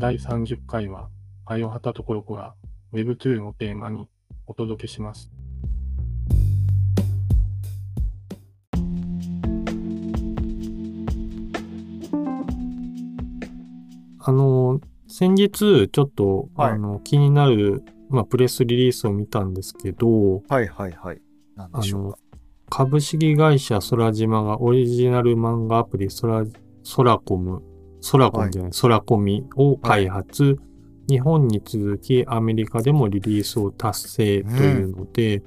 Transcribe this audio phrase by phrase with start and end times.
[0.00, 1.10] 第30回は、
[1.44, 2.54] バイオハタとコロコが
[2.94, 4.08] Web2 をテーマに
[4.46, 5.30] お届けします。
[14.20, 21.20] あの、先日、ちょっと、はいあの、気になる、まあ、プレスリリースを見たんですけど、はいはいはい。
[21.56, 22.18] なんでしょうか。
[22.70, 26.46] 株式会社空島がオリジナル漫画アプリ空、
[26.96, 27.62] 空コム、
[28.10, 30.58] 空コムじゃない、空コミを開発、
[31.08, 35.42] 日本に続きアメリカでもリリースを達成というので、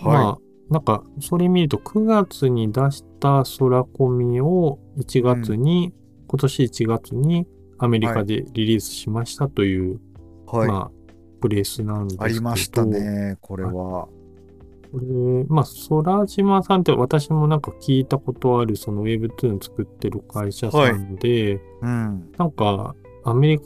[0.00, 0.38] まはあ、
[0.70, 5.92] なんか、それ見ると9月に出した空コミを1月に、
[6.28, 7.46] 今年1月に
[7.78, 10.00] アメリカでリリースしましたという、
[10.52, 10.56] い。
[10.56, 10.68] はい。
[10.68, 10.90] まあ、
[11.40, 12.24] プレスなんですけど。
[12.24, 14.08] ありましたね、これは。
[14.92, 15.06] これ、
[15.48, 22.30] まあ、空島さんって私もなんか聞いたことあるその Webtoon 作ってる会社さんで、うん。
[22.36, 23.64] なんかアメリカ、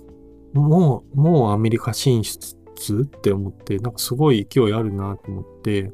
[0.55, 2.57] もう、もうアメリカ進出
[3.03, 5.93] って思って、なんかすごい勢いあるなと思って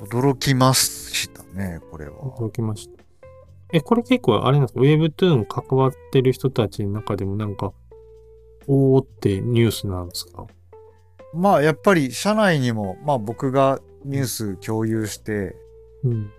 [0.00, 2.12] 驚きましたね、これは。
[2.16, 3.04] 驚きました。
[3.72, 7.72] え、これ結構あれなんですか ?Webtoon 関わってる人たちの中でもなんか、
[8.66, 10.46] おーってニュースなんですか？
[11.34, 15.56] まあ、やっぱり社内にも、まあ僕がニュース共有して、
[16.04, 16.30] うん。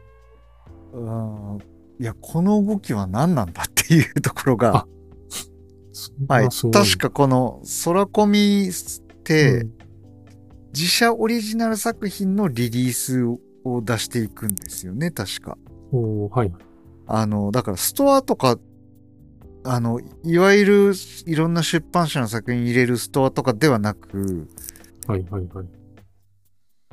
[0.93, 1.59] うん、
[1.99, 4.87] いや、この動きは何なんだっていうところがあ、
[6.27, 6.49] はい。
[6.49, 9.83] 確かこの空コミって、うん
[10.73, 13.23] 自社オリジナル作品のリリース
[13.63, 15.55] を出していくんですよね、確か。
[15.91, 16.53] おーはい。
[17.05, 18.57] あの、だからストアとか、
[19.63, 20.93] あの、いわゆる
[21.27, 24.47] いろんな出版社の作品入れるストアとかではなく、
[25.05, 25.65] はいはいはい。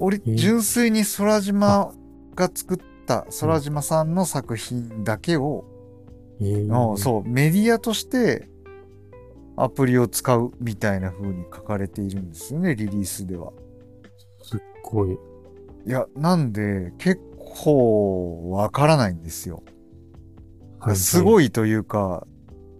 [0.00, 1.92] オリえー純粋に空島
[2.34, 5.64] が作った空島さんの作品だけを、
[6.40, 8.48] えーのそう、メディアとして
[9.56, 13.52] アプリを使うみたいな風に書かれているんですよね、リリースでは。
[14.42, 15.12] すっごい。
[15.86, 17.20] いや、なんで結
[17.62, 19.62] 構わからないんですよ。
[20.94, 21.22] すい。
[21.22, 22.26] ごいというか、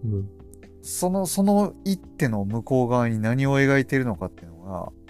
[0.03, 0.29] うん
[0.83, 5.00] その、その一手の向こう側に何を描いているのかっていうのがうん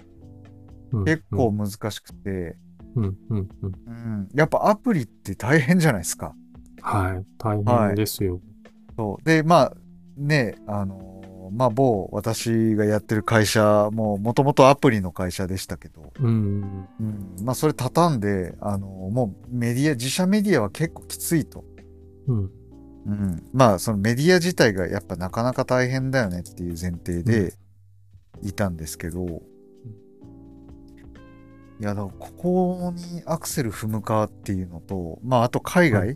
[1.06, 2.58] 結構難しくて、
[2.96, 3.50] うん、うん、うん。
[3.62, 6.34] うん、やっぱアプリって大変じゃないですか。
[6.82, 7.26] はい。
[7.38, 8.42] 大変ですよ。
[8.98, 9.26] そう。
[9.26, 9.74] で、まあ、
[10.18, 11.12] ね、あのー
[11.54, 16.88] まあ、某私がやってる会社も、もともとアプリの会社でしたけど、うん。
[17.00, 21.66] うん、まあ、それ畳んで、あのーもうメディア、自社メディアは結構きついと。
[22.28, 22.52] うん。
[23.06, 23.44] うん。
[23.54, 27.54] まあ、そのメディア自体がやっぱなかなか大変だよねっていう前提で
[28.42, 29.42] いたんですけど、
[31.82, 36.16] いや、だここにアクセル踏むかっていうのと、まあ、あと海外、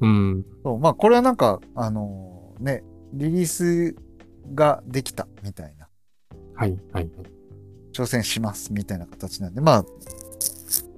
[0.00, 0.46] うん。
[0.62, 3.96] そう、まあ、これはなんか、あのーね、リリース
[4.54, 5.88] ができたみたいな、
[6.54, 7.10] はい、はい。
[7.92, 9.84] 挑戦しますみたいな形なんで、まあ、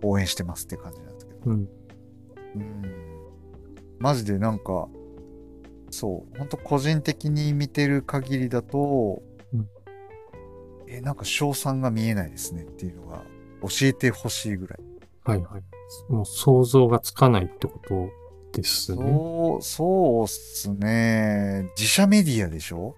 [0.02, 1.40] 応援してますって感じなんですけど。
[1.46, 1.68] うん。
[2.56, 2.84] うん。
[3.98, 4.88] マジでなんか、
[5.90, 9.22] そう、ほんと個人的に見てる限りだと、
[9.54, 9.66] うん
[10.86, 13.22] え、なんか賞賛が見えないですねっていうのが
[13.62, 14.78] 教えてほしいぐらい。
[15.24, 16.12] はい、はい。
[16.12, 18.08] もう想像がつかないってこと
[18.52, 18.98] ですね。
[18.98, 21.70] そう、そうっすね。
[21.76, 22.96] 自社メディアでしょ？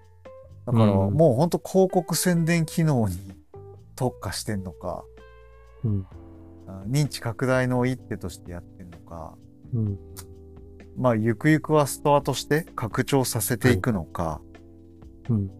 [0.65, 3.17] だからうんもうほんと広告宣伝機能に
[3.95, 5.03] 特化してんのか、
[5.83, 6.05] うん。
[6.67, 9.35] あ認知拡大の一手としてやってんのか、
[9.73, 9.99] うん。
[10.95, 14.41] まあゆくゆくはストアとして拡張させていくのか、
[15.29, 15.35] うん。
[15.35, 15.51] うん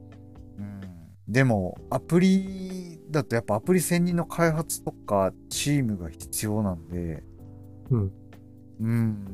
[1.28, 7.24] でもアプリだとやっぱアプリ専任の開発とかチームが必要なんで、
[7.90, 8.12] うん。
[8.82, 9.28] うん。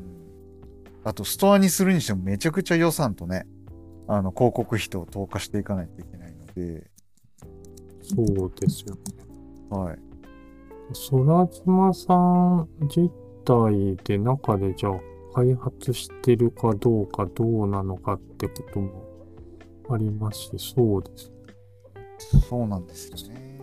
[1.03, 3.47] あと、ストアにするにしてもめちゃくちゃ予算とね、
[4.07, 6.91] あの、広告費と投下していかないといけないので、
[8.01, 9.01] そうですよね。
[9.69, 9.99] はい。
[10.91, 13.09] 空島さん自
[13.45, 14.99] 体で中でじゃあ
[15.35, 19.05] 開発してるかどうかどうなのかってことも
[19.91, 21.31] ありますし、そうです。
[22.19, 23.59] そうなんですよね。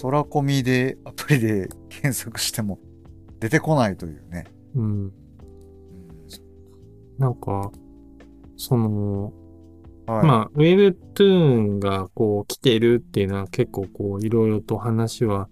[0.00, 2.78] 空コミでアプリで検索しても
[3.40, 4.44] 出てこないというね。
[4.74, 4.84] うん。
[4.84, 5.12] うん
[7.18, 7.72] なんか、
[8.58, 9.32] その、
[10.06, 10.26] はい。
[10.26, 15.48] まあ、Webtoon がこう来てるっていうのは結構こういろいろと話は、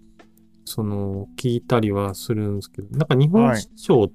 [0.63, 4.11] その聞いたりはするんですけど、なんか日本市場っ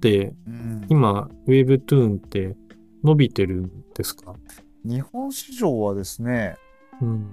[0.00, 2.56] てうん今 Webtoon って
[3.04, 4.34] 伸びてるんですか？
[4.84, 6.56] 日本市場はですね、
[7.00, 7.26] うん。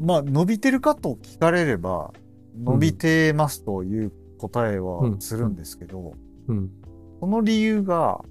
[0.00, 2.12] まあ、伸びてるかと聞かれれば、
[2.58, 6.14] 伸びてますという答えはするんですけど、
[6.48, 6.70] うん。
[7.20, 8.24] その理由が、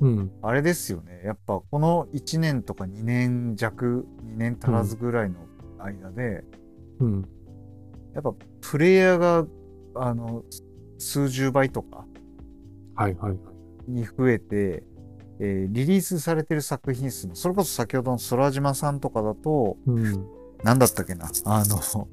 [0.00, 0.30] うん。
[0.42, 1.22] あれですよね。
[1.24, 5.36] やっぱこの1年とか2年弱、2年足らずぐらいの
[5.78, 6.44] 間で、
[7.00, 7.28] うん。
[8.14, 9.46] やっぱプレイヤーが、
[9.94, 10.44] あの、
[10.98, 12.06] 数十倍とか
[12.94, 13.40] はいはいはい。
[15.38, 20.26] えーリリースされてる作品数も、それこそ先ほどの空島さんとかだと、うん。
[20.64, 21.26] なんだったっけな？
[21.44, 22.08] あの、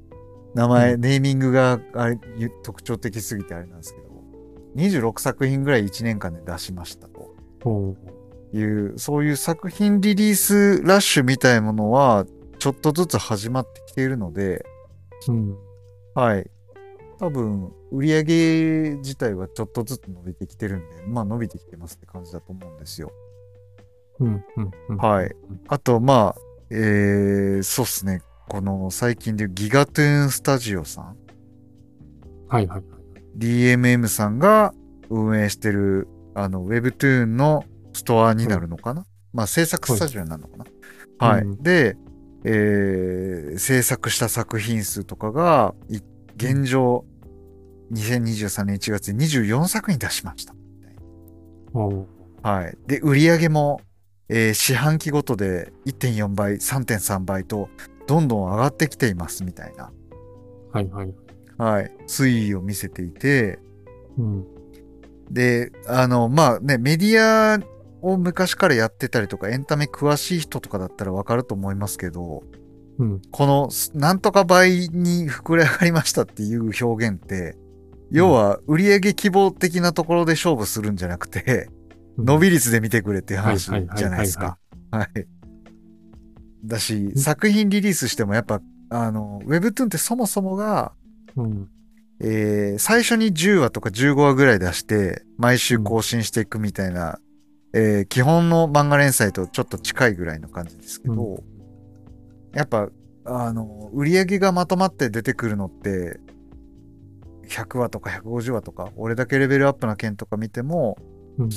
[0.54, 4.08] 名前、うネーミングがあれゆ特徴的すぎてあれなんですけど、
[4.76, 7.96] 26作品ぐらい1年間で出しましたと
[8.52, 12.26] いう、そういう作品リリースラッシュみたいなものは、
[12.58, 14.64] ちょっとずつ始まってきているので、
[15.28, 15.56] うん。
[16.14, 16.50] はい。
[17.24, 23.10] 多分、売り上げ自体はちょっとずつ伸びてきてるんで、まあ伸びてきてますって感じだと思うんですよ。
[24.20, 24.44] うん。
[24.56, 24.70] うん。
[24.90, 24.96] うん。
[24.98, 25.34] はい。
[25.68, 28.20] あと、まあ、えー、そうっすね。
[28.50, 31.16] この最近でギガトゥーンスタジオさん、
[32.46, 32.82] はいはい。
[33.38, 34.74] DMM さんが
[35.08, 41.96] 運営してる、あの、Webtoon のストアになるのかな、まあ、制作スタジオになるのかな、はい、うんで、
[42.44, 46.00] えー制作した作品数とかが、い
[46.36, 47.04] 現状、
[47.94, 50.54] 2023年1月で24作品出しました。
[52.42, 52.76] はい。
[52.86, 53.80] で、売り上げも、
[54.28, 57.68] えー四半期ごとで1.4倍、3.3倍と、
[58.06, 59.90] どんどん上がってきていますみたいな、
[60.72, 61.14] はいはい。
[61.56, 63.58] はい、推移を見せていて、
[64.18, 64.44] うん。
[65.30, 67.58] で、あの、まあね、メディア
[68.02, 72.42] を昔からやってたりとか、エンタメ詳しい人とかだったらわかると思いますけど、
[72.98, 73.22] うん。
[73.30, 77.56] この、なんとか倍に膨れ上がりましたっていう表現って、
[78.14, 81.68] 要は、売上規模的なところで勝負するんじゃなくて、
[82.16, 84.56] 伸び率で見てくれっていう話じゃないですか。
[84.92, 85.08] はい。
[86.64, 90.92] だし、作品リリースしてもやっぱ、あの、Webtoon ってそもそもが、
[91.34, 91.68] うん。
[92.20, 97.18] えー最初に10話とか15話ぐらい出して、毎週更新していくみたいな、
[97.72, 101.44] えー基本の漫画連載とちょっと近いぐらいの感じですけど、う
[102.56, 102.88] やっぱ、
[103.24, 106.20] あの、売り上げがまとまって出てくるのって、
[107.48, 110.96] 100話とか150話とか、俺だけレベルアップな件とか見ても、
[111.38, 111.48] うん。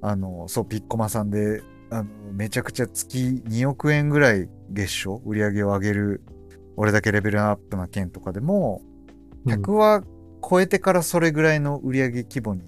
[0.00, 6.22] あの、そう、ピッコマさんで、あの、めちゃくちゃ月2億円ぐらい月賞、売り上げを上げる、
[6.76, 8.82] 俺だけレベルアップな件とかでも、
[9.46, 10.02] 100話
[10.48, 12.62] 超えてからそれぐらいの売り上げ規模に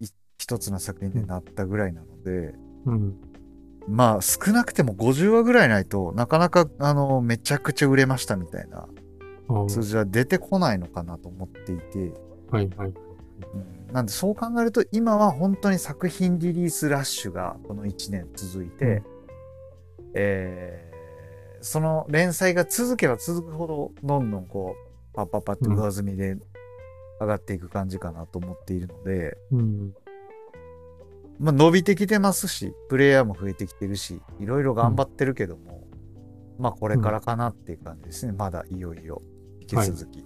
[0.00, 0.06] い
[0.38, 2.54] 一つの作品でなったぐらいなので、
[2.86, 3.14] うん。
[3.88, 8.86] まあ少なくても50話ぐらいないとなかなかあのめちゃくちゃ売れましたみたいな
[9.68, 12.12] 数字は出てこないのかなと思っていて、
[12.50, 12.88] はいはい。
[12.88, 12.92] う
[13.90, 13.92] ん。
[13.92, 19.02] なんでそう考えると今は本当に作品リリースラッシュがこの1年続いて、
[20.14, 20.90] えー
[21.60, 26.36] その連載が続けば続くほどどんどんこうパッパッパって上積みで
[27.20, 29.94] 上がっていく感じかなと思っているので、うん。
[31.38, 35.84] まあ、伸びてきてますしプレイヤーも増えてきてるしいろいろ頑張ってるけども、
[36.58, 38.32] まあこれからかなっていう感じですね。
[38.32, 39.22] まだいよいよ。
[39.24, 39.29] 引
[39.70, 40.24] き続き、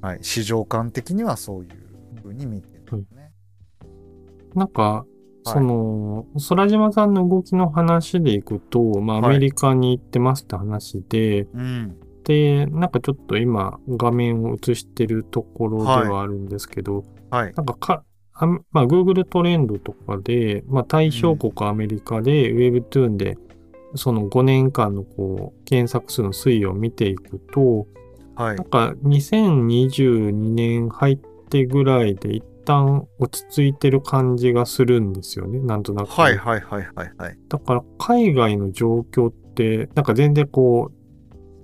[0.00, 1.68] はい、市場感的にはそういう
[2.22, 3.32] 風に見てるんですね。
[4.54, 5.04] なんか、
[5.44, 9.38] その、空島さんの動きの話でいくと、まあ、アはい。
[9.38, 11.96] メリカに行ってますって話で、うん。
[12.24, 17.54] で、なんかちょっと今、画面を映してるところではあるんですけど、はい。
[17.54, 18.04] なんかか、
[18.34, 23.38] あまあ、Google トレンドとかで、まあ、対象国アメリカで Webtoon で、
[23.94, 27.86] その5年間のこう、検索数の推移を見ていくと、
[28.34, 31.18] はいなんか2022年入っ
[31.50, 36.10] てぐらいで一旦落ち着いてる感じがするんですよね、なんとなく。
[36.10, 37.38] はいはいはいはいはい。
[37.48, 40.98] だから海外の状況って、なんか全然こう、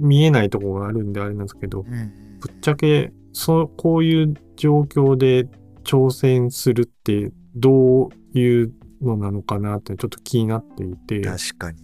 [0.00, 5.49] 見えないところがあるんであれなんですけど、うんぶっちゃけ、そう、こういう状況で
[5.85, 11.78] 挑戦するってどういうのなのかなってちょっと気になっていて、確かに。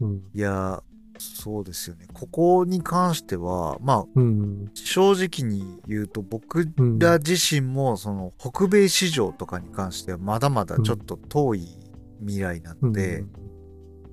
[0.00, 0.22] うん。
[0.34, 0.82] いや、
[1.18, 2.06] そうですよね。
[2.12, 4.70] ここに関しては、まあ、うん。
[4.74, 6.98] 正直に言うと、僕うん。
[6.98, 11.78] ら自身も、その、北米市場とかに関しては、まだまだちょっと遠い
[12.20, 13.24] 未来なので、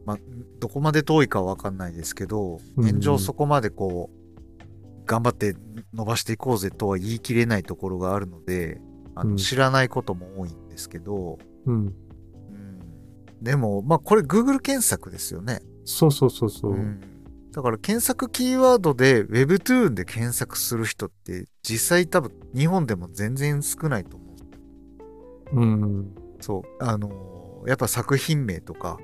[0.06, 0.18] まあ、
[0.60, 5.56] どこまで遠いかは分かんないですけど、うん現状そこまでこう、頑張って
[5.94, 8.80] 伸ばしていこうぜとは言い切れないところがあるので、
[9.16, 11.76] あのうん知らないことも多いんですけど、うん。
[11.76, 11.94] うん、
[13.42, 15.62] でも、まあこれ Google 検索ですよね。
[15.86, 16.74] そうそうそうそう。
[16.74, 17.02] うん
[17.54, 24.26] だから検索キーワードで Webtoon で検索する人って実際多分日本でも全然少ないと思
[25.54, 25.62] う。
[25.62, 26.16] うん。
[26.40, 26.84] そう。
[26.84, 27.34] あのー
[27.68, 28.98] やっぱ作品名とか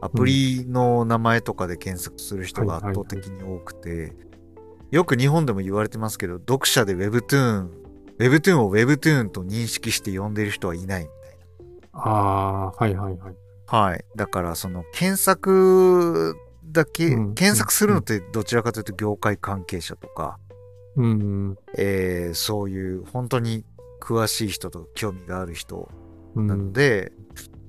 [0.00, 4.14] アプリの名前とかで検索する人が圧倒的に多くて、
[4.90, 7.68] よく日本でも言われてますけど、読者で Webtoon、
[8.18, 11.38] Webtoon を Webtoon と認識して読んでる人はいないみたい
[11.94, 13.34] ああー、はいはいはい。
[13.66, 14.04] はい。
[14.16, 20.38] だから、その、検索だけ、うん検索するのってどちらかというと業界関係者とか、
[20.96, 21.58] うん。
[21.76, 23.64] えーそういう本当に
[24.00, 25.88] 詳しい人と興味がある人
[26.34, 26.46] うん。
[26.46, 27.12] なので、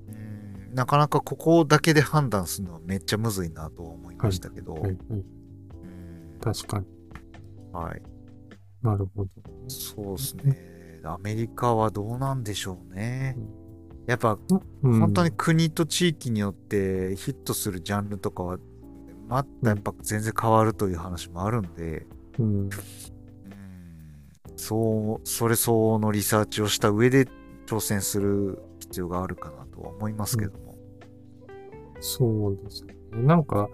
[0.07, 4.91] うんなかなかここだけで判断するのはめっちゃむずいなとは思いましたけど、はいはい。
[4.91, 5.25] うん
[6.39, 6.85] 確かに。
[7.73, 8.01] はい。
[8.83, 9.29] なるほど。
[9.69, 11.01] そうですね。
[11.03, 13.47] アメリカはどうなんでしょうねうん。
[14.07, 14.39] やっぱ
[14.83, 18.57] うん、本当に国と地域によってヒットするジャンルとかは、
[19.27, 22.07] またやっぱ全然変わるという話もあるんで、
[22.39, 22.45] うん。
[22.45, 22.69] うん
[24.57, 27.27] そう、それ相応のリサーチをした上で
[27.67, 30.75] 挑戦する必要があるかなとは思いますけども。
[31.99, 32.95] そうですね。
[33.13, 33.69] なんか、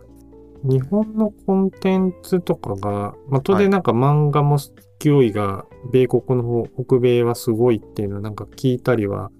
[0.63, 4.57] 日本のコンテンツとかが、まあ、当然なんか漫画も
[4.99, 9.31] 勢いが、米国の方、北米はすごいっていうのはなんか聞いたりは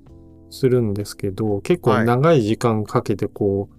[0.53, 3.69] するんですけど、結構長い時間かけてこ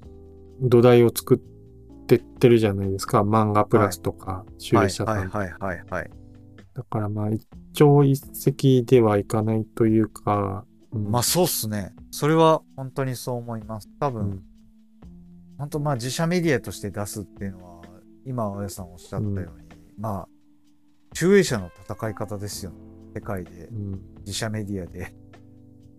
[0.60, 3.22] う、土台を作ってってるじゃないですか。
[3.22, 5.16] 漫画プラスとか、集はい英社さん。
[5.16, 6.10] はいはいはいはい。
[6.74, 11.92] だからまあ、一朝一夕ではいかないというか、うんまあそうっすね。
[12.10, 13.88] それは本当にそう思います。
[13.98, 14.42] 多分、うん
[15.56, 17.82] 本当まあ自社メディアとして出すっていうのは、
[18.26, 20.28] 今、青谷さんおっしゃったように、まあ、
[21.12, 22.76] 集英社の戦い方ですよね。
[23.14, 25.14] 世界でう、ん自社メディアで。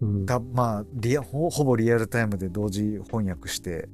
[0.01, 0.05] う
[0.53, 3.87] まあリアほ、ほぼリアルタイムで同時翻訳して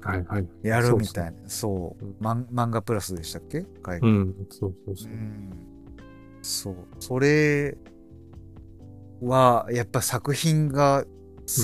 [0.00, 0.48] はいはい。
[0.62, 1.38] やるみたいな。
[1.46, 3.64] そう漫画プラスでしたっけ？
[3.82, 4.10] 海う外。
[4.10, 5.16] ん、そうそうそうう。
[5.16, 5.50] ん。
[6.42, 6.74] そう。
[7.00, 7.78] それ
[9.22, 11.06] は、やっぱ作品が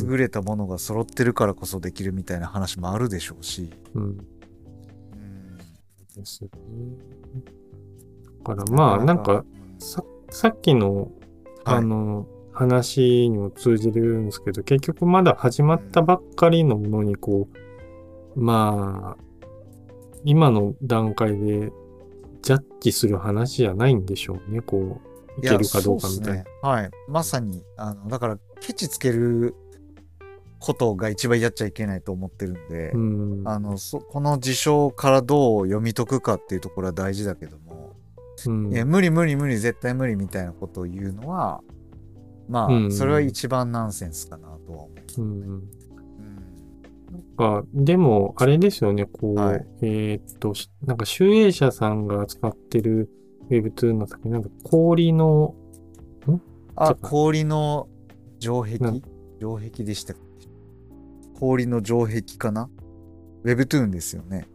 [0.09, 3.71] 優れたものが揃ってるからこそできるみたいな話もあるでしょうし。
[3.95, 4.03] うん。
[4.03, 4.17] うん。
[6.17, 6.97] ですよね。
[8.43, 9.45] だからまあ、なんか、
[9.79, 11.03] ささっきの、
[11.65, 12.27] はいあの、
[12.61, 17.49] 話にも通じるんですけど、結局まだ始まったばっかりのものに、こ
[18.37, 19.25] う、まあ、
[20.25, 21.73] 今の段階で
[22.43, 25.01] ジャッジする話じゃないんでしょうね、こ
[25.39, 26.37] う、いけるかどうかみたいな。
[26.37, 26.45] やそうっすね。
[26.61, 26.91] はい。
[27.09, 29.55] まさに、あの、だから、ケチつける
[30.59, 33.43] ことが一番やっちゃいけないと思ってるんで、うん。
[33.49, 37.97] あの、そ、この事象からどう読み解くかっていうところは大事だけども、
[38.47, 41.63] うんいや、無理無理無理、絶対無理みたいなことを言うのは、
[42.51, 44.89] まあ、うんそれは一番ナンセンスかなとは思
[45.19, 45.21] う。
[45.23, 45.63] うんうん。
[47.37, 53.09] か、でも、あれですよね、こう、はいえーっと、しなんか、集英社さんが使ってる
[53.49, 55.55] Webtoon の作品、なんか氷の、
[56.77, 57.89] あ、ちょっと氷の
[58.39, 58.77] 城壁？
[58.79, 59.03] うん？
[59.39, 60.49] 城壁でしたっけ？
[61.39, 62.69] 氷の城壁かな
[63.45, 64.47] ?Webtoon ですよね。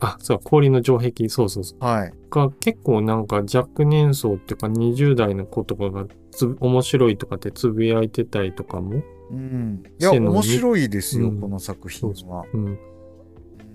[0.00, 1.84] あ、そう、氷の城壁、そうそうそう。
[1.84, 2.12] はい。
[2.30, 9.02] が結構なんか若年層っていうか20代の子とかがつ面白いとかってつぶやいてたりとかも。
[9.30, 9.82] うん。
[9.98, 12.44] いや、面白いですよ、うんこの作品そは。
[12.52, 12.78] うん。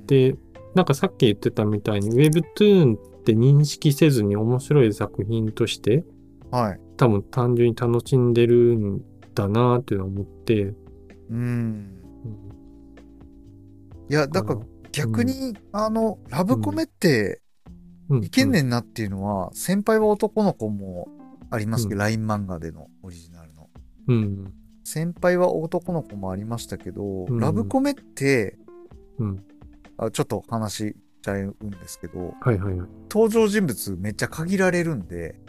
[0.07, 0.35] で、
[0.75, 6.03] なんかさっき言ってたみたいに Webtoon って認識せずに面白い作品として
[6.51, 6.79] はい。
[6.97, 9.01] 多分単純に楽しんでるん
[9.33, 10.73] だなっていうのを思って、
[11.29, 11.37] うん。
[11.37, 11.99] うん
[14.09, 14.59] いや、だから
[14.93, 17.41] 逆に、あの、ラブコメって
[18.09, 21.07] うんいけんねんなっていうのは、先輩は男の子も
[21.49, 23.69] ありますけど、うん LINE 漫画でのオリジナルの。
[24.07, 24.53] うん。
[24.83, 28.57] 先輩は男の子もありましたけど、うんラブコメって、
[29.17, 29.43] うん。
[29.97, 32.87] あちょっと話しちゃうんですけど、はいはいはい。
[33.09, 35.39] 登場人物めっちゃ限られるんで、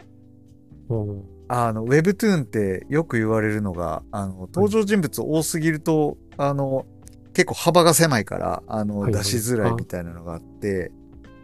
[1.47, 6.85] あの、Webtoon ってよく言われるのが、あの、登場人物多すぎると、あの、
[7.35, 10.91] 結構幅が狭いから、あの、はいはい出しづらいみたいなのがあって、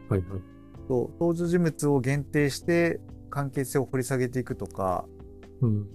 [0.10, 0.42] はいはい。
[0.88, 5.06] そう登場人物を限定して関係性を掘り下げていくとか、
[5.62, 5.88] うん。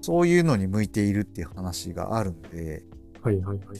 [0.00, 2.84] そういうのに向いているっていう話があるんで、
[3.20, 3.78] はいはいはい。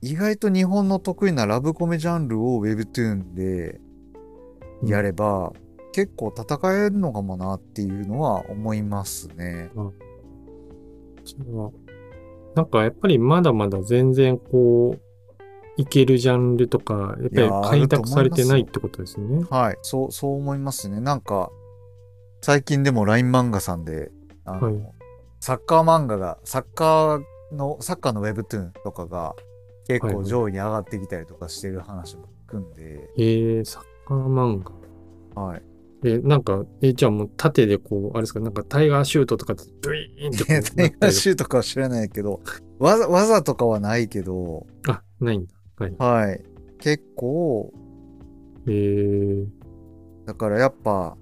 [0.00, 3.80] 意外と日本の得意なラブコメジャンルを Webtoon で
[4.84, 5.52] やれば、
[5.92, 9.70] 結構戦えるのかもなっていうのは思いますね。
[9.76, 9.90] あ
[12.58, 15.00] なんかやっぱりまだまだ全然こう、
[15.76, 19.46] いけるジャンルとか、やっぱり開拓されてないってことですね。
[19.48, 19.78] はい。
[19.82, 21.00] そう、そう思いますね。
[21.00, 21.52] なんか、
[22.40, 24.10] 最近でも LINE 漫画さんで、
[24.44, 24.98] あの、はい
[25.40, 27.22] サッカー漫画が、サッカー
[27.52, 29.36] の、サッカーの Webtoon とかが
[29.86, 34.60] 結構はいはい上位に上がってきたりとかしてる話も聞くんで、えー、サッカー漫
[35.36, 35.40] 画。
[35.40, 35.62] はい。
[36.04, 42.40] え、なんか、え、じゃあもう縦でこう、あれですか、なんかタイガーシュートとかでブイーンってタイガーシューとかは知らないけど、
[42.78, 45.52] 技、技とかはないけど、あ、ないんだ。
[45.76, 46.26] はい。
[46.26, 46.42] はい。
[46.78, 47.72] 結構、
[48.66, 49.46] えー、
[50.26, 51.16] だからやっぱ、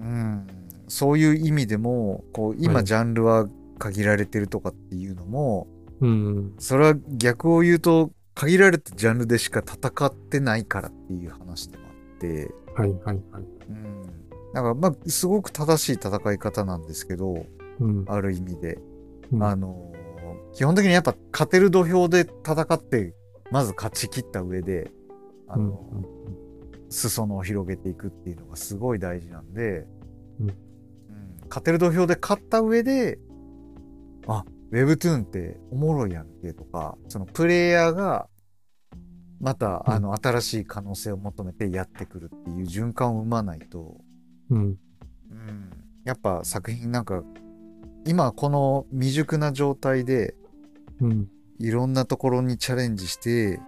[0.00, 0.46] うん、
[0.88, 5.66] そういう意味でも、こう、今はいジャンルは限られてるとかっていうのも、
[6.00, 6.54] うん。
[6.58, 13.44] そそれは逆を言うと、限られたジャンルでしか戦ってないからっていう話でもあって、はいはいはい。
[13.70, 14.02] うん。
[14.52, 17.46] だからまあ、すごく正しい戦い方なんですけど、
[17.80, 18.04] うん。
[18.08, 18.78] ある意味で。
[19.32, 20.04] うんあのー
[20.52, 23.12] 基本的にやっぱ勝てる土俵で戦って、
[23.50, 24.92] まず勝ち切った上で、
[25.48, 25.84] あうんの
[26.90, 29.84] 裾野を広げていくっていうのがすごい大事なんで、
[30.40, 30.54] うんうん
[31.48, 33.18] 勝てる土俵で勝った上で、
[34.28, 38.28] あ、Webtoon っておもろいやんけとか、そのプレイヤーが、
[39.44, 44.00] また、うんあの、新しい可能性を求めてやってくるっていう循環を生まないと、
[44.48, 44.62] うん。
[44.62, 45.70] うん、
[46.04, 47.22] やっぱ作品なんか、
[48.06, 50.34] 今この未熟な状態で、
[50.98, 51.28] うん。
[51.58, 53.60] いろんなところにチャレンジして、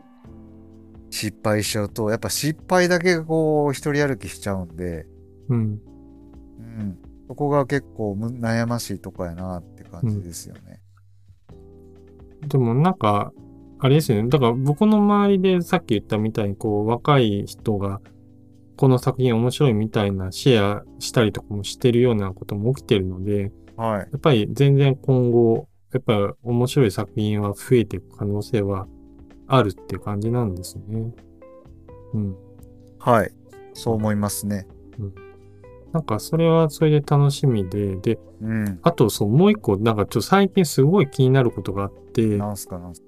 [1.10, 5.06] 失敗しちゃうと、やっぱ失敗だけがこう、一人歩きしちゃうんで、
[5.50, 5.80] うん。
[6.58, 6.98] うん。
[7.28, 10.80] そこが結構む悩ましいとこやなって感じですよね。
[12.48, 13.30] でもなんか、
[13.86, 14.28] あれですよね。
[14.28, 18.00] だから僕の周りでさっき言ったみたいに、こう、若い人が、
[18.76, 24.00] この作品面白いみたいなシェアしたりとかもしてるようなことも起きてるので、はい。
[24.00, 28.88] やっぱり全然今後、やっぱり面白い作品は増えていく可能性は
[29.46, 31.14] あるっていう感じなんですね。
[32.12, 32.36] うん。
[32.98, 33.30] はい。
[33.72, 34.66] そう思いますね。
[35.92, 38.80] なんかそれはそれで楽しみで、で、うん。
[38.82, 43.05] あとそう、もう一個、なんかちょっと最近すごい気になることがあって、なんすかなんすか。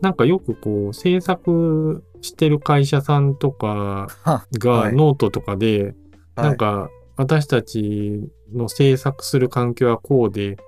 [0.00, 5.94] なんかよくこう、制作してる会社さんとかはがはいノートとかで、はい
[6.36, 10.58] なんか私たちの制作する環境はこうで、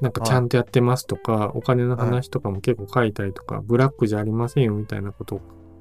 [0.00, 5.40] なんかちゃんとやってますとか、お金の話とかも結構書いたりとか、ブラックじゃありませんよみたいなことを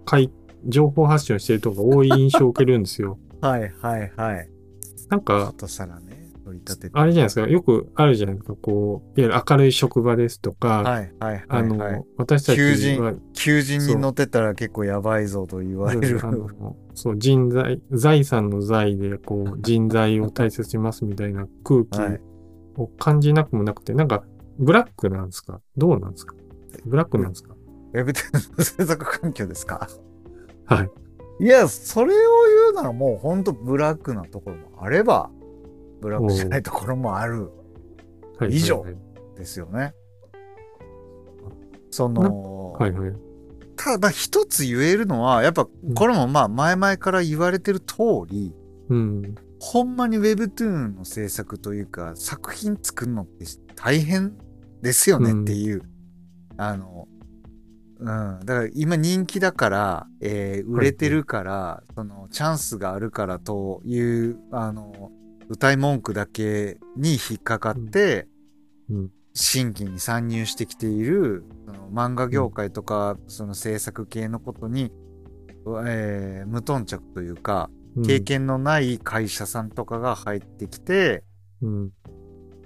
[0.09, 0.31] 書い、
[0.65, 3.17] 情報発信をしてるとこが多い印象を受けるんですよ。
[3.41, 4.49] はいはいはい。
[5.09, 6.16] なんか、としたらね、
[6.47, 6.91] 取り立てて。
[6.97, 12.03] あれじゃないですか、よくあるじゃないですか、こう、いわゆる明るい職場ですとか、はいはいあの、はいはい。
[12.17, 16.19] 私たち求人は、求人に乗ってたら結構やばいぞと言われる。
[16.93, 22.21] そう、人材、財産の財で、こう、 人材を大切にしますみたいな空気はい
[22.77, 24.23] を感じなくもなくて、なんか、
[24.59, 25.61] ブラックなんですか？
[25.77, 26.35] どうなんですか？
[26.85, 27.55] ブラックなんですか？
[27.93, 28.13] ウェブ
[28.63, 29.87] 制作環境ですか？
[30.65, 30.89] はい。
[31.39, 32.31] いや、それを
[32.65, 35.29] 言うならもうほんとブラックなところもあれば、
[36.01, 37.49] ブラックじゃないところもある
[38.39, 38.51] はい。
[38.51, 38.95] 以上はい
[39.37, 39.93] ですよね。
[41.91, 43.13] その、はいはい。
[43.75, 47.95] ただ一つ言えるのは、やっぱこれもまあ前々から言われてる通
[48.27, 48.53] り、
[48.89, 49.35] うん。
[49.59, 54.37] ほんまに Webtoon の制作というか、作品作るのって大変
[54.81, 55.83] ですよねっていう。
[56.57, 57.07] あの、
[57.99, 58.39] うん。
[58.45, 65.11] だから今人気だから、えー売れてるから、そのチャンスがあるからという、あの、
[65.49, 68.27] 歌い文句だけに引っかかって、
[68.89, 69.11] うん。
[69.33, 74.91] 新規に参入してきているその漫画業界とか、その制作系のことに、
[75.85, 78.19] えー無頓着というか、うん経。
[78.19, 81.23] 験のない会社さんとかが入ってきて、
[81.61, 81.91] うん。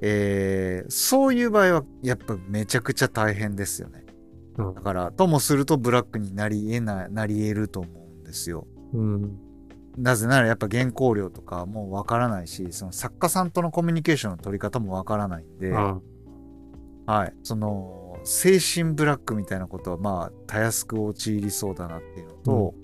[0.01, 4.05] えーそういう場合はやっぱめちゃくちゃ大変ですよね。
[4.57, 8.65] うんだから、ともするとブラックになり得ない、なり得ると思うんですよ。
[8.93, 9.39] うん。
[9.97, 15.99] なぜならやっぱ原稿料とかもうわからないし、その作家さんとのコミュニケーションの取り方もわからないんで、あ
[17.05, 17.33] はい。
[17.43, 22.75] その、精神ブラックみたいなことは、まあ、たやすく陥りそうだなっていうのと、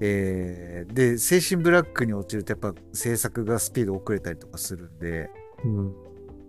[0.00, 5.30] えーで、精神ブラックに陥ると、やっぱ制作がスピード遅れたりとかするんで、
[5.64, 5.94] うん。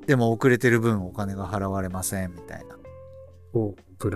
[0.07, 2.77] でも遅れてる分お金が払われませんみたいな。
[3.53, 3.75] お。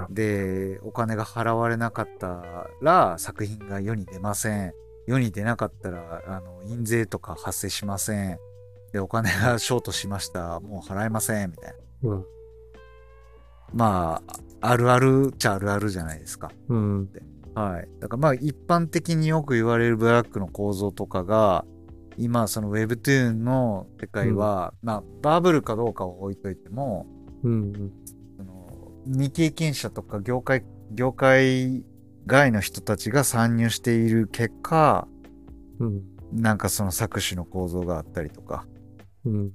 [0.10, 4.74] で、お金が払われなかったら作品が世に出ません。
[5.08, 8.40] 世に出なかったら、あの、印税とか発生しません。
[8.92, 10.60] で、お金がショートしました。
[10.60, 11.52] もう払えません。
[11.52, 12.10] みたいな。
[12.12, 12.26] うん。
[13.74, 14.22] ま
[14.62, 16.52] あ、あるあるっちゃあるあるじゃないですか。
[16.70, 17.10] うん。
[17.54, 17.90] はい。
[18.00, 21.66] だからまあ一般的によく言われるブラックの構造とかが、
[22.18, 27.06] 今その Webtoon の世界は、まあバブルかどうかを置いといても、
[27.44, 27.92] うん。
[28.38, 31.84] その未経験者とか業界、業界
[32.26, 35.08] 外の人たちが参入している結果、
[35.80, 36.04] うん。
[36.34, 38.66] なんかその搾取の構造があったりとか
[39.26, 39.52] うん。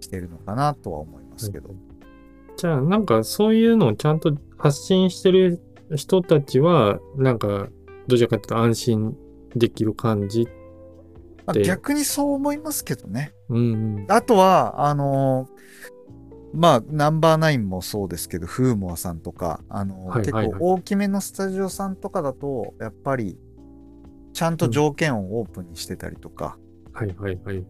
[0.00, 1.74] してるのかなとは思いますけど。
[2.56, 5.60] じゃあ、なんかそういうのをちゃんと発信してる
[5.94, 7.68] 人たちは、なんか、
[8.08, 9.16] どちらかというと安心
[9.54, 10.48] できる感じ。
[11.64, 13.32] 逆にそう思いますけどね。
[13.48, 14.06] うん。
[14.08, 15.62] あとは、あのー
[16.52, 23.38] まあ、ナンバーナインもそうですけど、フーモアさんとか、あのーはいはいはい結構大きめのスタジオさんとかだと、やっぱり、
[24.32, 26.56] ちゃんと条件をオープンにしてたりとか
[26.94, 27.64] はいはいはい。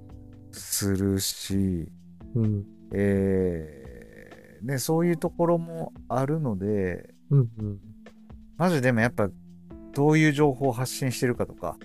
[0.51, 1.89] するし、
[2.35, 2.65] うん。
[2.93, 7.79] えーね、そういうところもあるので、うんうん。
[8.57, 9.29] まずでもやっぱ、
[9.95, 11.77] どういう情報を発信してるかとか、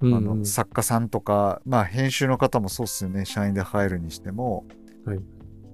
[0.00, 4.64] うんあの作家さんとか、まあ編集の方もそうっすよね、社員で入るにしても、
[5.04, 5.20] はい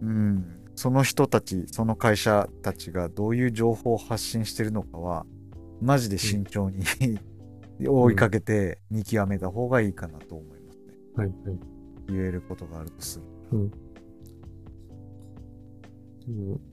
[0.05, 5.25] うん、その人たち、その会社たちがどういう情報を発信してるのかは、
[5.81, 6.85] マジで慎重に、
[7.87, 10.95] 追いかけて見極めた方がいいかなと思いますね。
[11.17, 11.59] はいはい。
[12.09, 13.25] 言えることがあるとする。
[13.53, 13.73] うん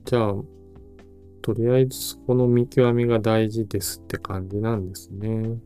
[0.06, 0.34] じゃあ、
[1.42, 5.58] とりあえずこの見極めが大事ですって感じなんですね。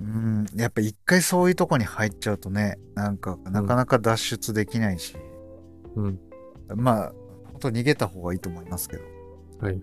[0.00, 5.16] うん、やっぱ一回そういうとこに入っちゃうとね、なんかなかなか脱出できないし、
[5.96, 6.18] うん。
[6.74, 7.12] まあ、
[7.52, 9.02] 本当逃げた方がいいと思いますけど。
[9.60, 9.80] はい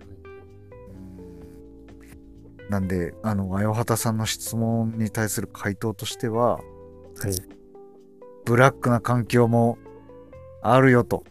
[2.70, 6.62] なんで、あの、あよはたさんの質問に対する回答としては、はい。
[8.46, 9.78] ブラックな環境も
[10.62, 11.24] あるよと。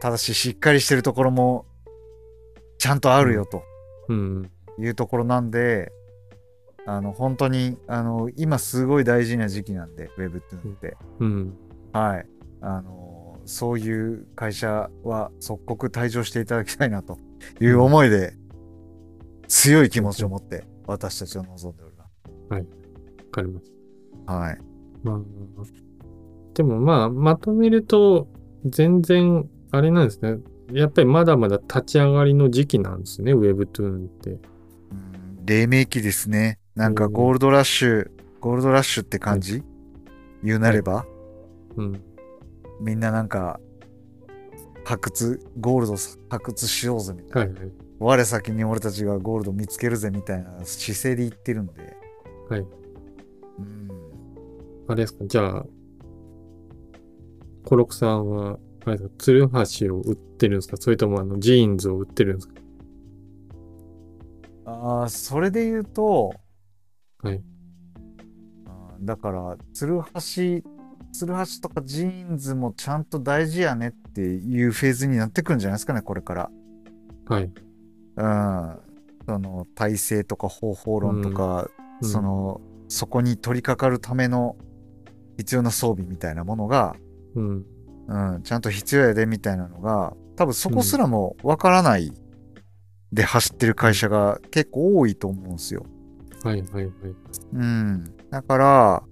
[0.00, 1.66] ただし、しっかりしてるところも
[2.78, 3.62] ちゃんとあるよと
[4.08, 4.50] うん。
[4.78, 5.92] いうところなんで、
[6.86, 10.96] あの、本当に、あの、今すごい大事な時期なんで、Web って。
[11.20, 11.54] うん。
[11.92, 12.26] はい。
[12.62, 17.18] あの、そういう会社は即刻退場していただきたいなと
[17.60, 18.34] いう思いで、
[19.48, 22.04] 強い気持ちを持って私たちは望んでおりま
[22.56, 22.62] わ
[23.30, 23.66] かります。
[23.66, 23.72] す。
[24.26, 24.58] はい。
[25.02, 25.20] まあ、
[26.54, 28.28] でもまあ、まとめると、
[28.64, 30.38] 全然、あれなんですね。
[30.72, 34.30] やっぱりまだまだ立ち上がりの時期なんですね、Webtoon って。
[34.30, 34.38] うん
[35.44, 36.60] 黎明期ですね。
[36.76, 39.64] なんかうんゴールドラッシュ、ゴールドラッシュって感じ、
[40.44, 41.04] 言うなれば、
[41.76, 42.11] うん。
[42.82, 43.60] みんななんか、
[44.84, 47.54] 発掘、ゴールド発掘しようぜみたいな。
[47.54, 47.72] はいはい。
[48.00, 51.96] 我先に俺たちがゴールド見つけるぜみたいな姿勢で言ってるんで。
[52.48, 52.60] はい。
[52.60, 53.88] うん。
[54.88, 55.66] あれですか、じゃあ、
[57.64, 60.76] コロクさんは、あれですか、ツルハシを売ってるんですか？
[60.76, 62.54] それともあの、ジーンズを売ってるんですか？
[64.64, 66.32] ああ、それで言うと、
[67.22, 67.40] はい。
[69.02, 70.64] だから、ツルハシ、
[71.12, 76.50] ツルハシとかジーンズもちゃんと大事やねっていうフェーズになってくんじゃないですかね、これから。
[77.26, 77.50] はい。
[78.16, 78.78] うん。
[79.26, 81.68] その、体制とか方法論とか、
[82.00, 84.56] うんその、そこに取り掛かるための
[85.36, 86.96] 必要な装備みたいなものが、
[87.36, 87.64] うん。
[88.08, 92.12] うん、ちゃんと必要やでみたいなのが、多分そこすらもわからない
[93.12, 95.86] で走ってる会社が結構多いと思うんですよ。
[96.42, 96.92] はいはいはい。
[97.52, 98.04] うん。
[98.30, 99.02] だから、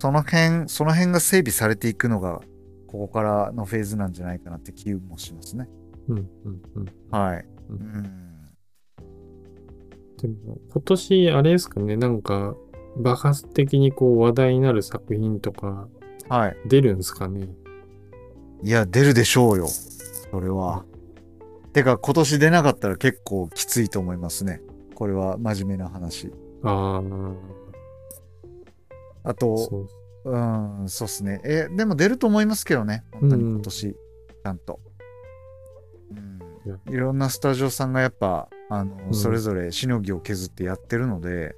[0.00, 2.40] その辺、その辺が整備されていくのが、
[2.86, 5.68] ここからのフェーズなんじゃないかなって気もしますね。
[6.08, 6.86] うんうんうん。
[7.10, 7.46] はい。
[7.68, 8.02] ううんん。
[10.16, 12.56] でも、今年、あれですかね、なんか、
[12.96, 15.86] 爆発的にこう話題になる作品とか
[16.28, 16.56] はい。
[16.66, 17.48] 出るんですかね？
[18.64, 19.68] いや、出るでしょうよ。
[19.68, 20.84] それは。
[21.72, 24.60] てか、今年出なかったら結構きついと思いますね。
[24.94, 26.32] これは真面目な話。
[26.62, 27.02] ああ、
[29.24, 29.88] あと、そう。
[30.24, 30.38] う
[30.84, 31.40] ん、そうっすね。
[31.44, 33.04] え、でも出ると思いますけどね。
[33.12, 34.80] 本当に今年、ちゃんと。
[36.86, 41.54] うん、いろんなスタジオさんがやっぱ、あの、うんそれぞれしのぎを削ってやってるので、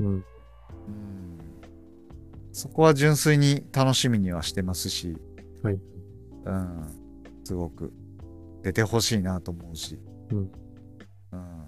[0.00, 0.06] うん。
[0.06, 0.24] うん、
[2.52, 5.16] そこは純粋に楽しみにはしてますし、
[5.62, 5.80] はい。
[6.44, 6.86] うん、
[7.44, 7.92] すごく
[8.62, 9.98] 出てほしいなと思うし、
[10.30, 11.66] うんうん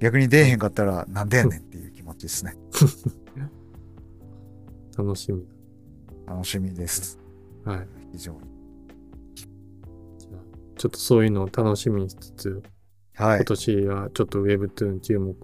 [0.00, 2.54] 逆に出えへんかったら、なんでやねんっていう気持ちですね。
[4.96, 5.44] 楽しみ。
[6.26, 7.18] 楽しみです。
[7.64, 7.88] はい。
[8.12, 8.38] 非常に。
[10.18, 10.40] じゃあ、
[10.76, 12.62] ちょっとそういうのを楽しみにしつつ、
[13.14, 13.44] はい今。
[13.44, 15.36] 年はちょっと Webtoon 注目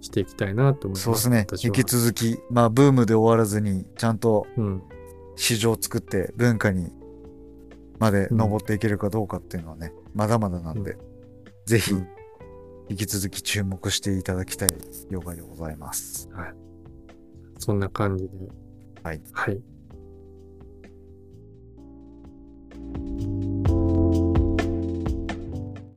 [0.00, 1.02] していきたいなと思います。
[1.02, 1.46] そうですね。
[1.62, 4.82] 引き続き、まあ、ブームで終わらずに、ちゃんとうん。
[5.36, 6.92] 市場を作って文化に
[7.98, 10.98] まで登っていけるかどうかっていうのはね、まだまだなんで、
[11.64, 12.08] ぜひうん
[12.88, 14.74] 引き続き注目していただきたい
[15.10, 16.28] 了解でございます。
[17.58, 18.30] そんな感じで。
[19.02, 19.62] はい、はい。